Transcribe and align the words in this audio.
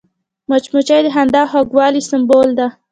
مچمچۍ 0.49 0.99
د 1.03 1.07
خندا 1.15 1.41
او 1.43 1.49
خوږوالي 1.51 2.01
سمبول 2.09 2.49
ده 2.57 2.67